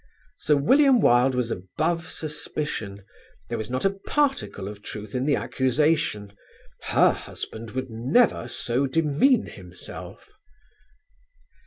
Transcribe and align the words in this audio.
Sir 0.39 0.55
William 0.55 0.99
Wilde 0.99 1.35
was 1.35 1.51
above 1.51 2.09
suspicion. 2.09 3.05
There 3.49 3.57
was 3.59 3.69
not 3.69 3.85
a 3.85 3.91
particle 3.91 4.67
of 4.67 4.81
truth 4.81 5.13
in 5.13 5.27
the 5.27 5.35
accusation; 5.35 6.31
her 6.85 7.11
husband 7.11 7.69
would 7.77 7.91
never 7.91 8.47
so 8.47 8.87
demean 8.87 9.45
himself. 9.45 10.31